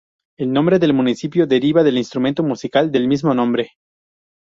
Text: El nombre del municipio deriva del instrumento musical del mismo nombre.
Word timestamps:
El 0.39 0.51
nombre 0.51 0.79
del 0.79 0.95
municipio 0.95 1.45
deriva 1.45 1.83
del 1.83 1.99
instrumento 1.99 2.41
musical 2.41 2.91
del 2.91 3.07
mismo 3.07 3.35
nombre. 3.35 3.73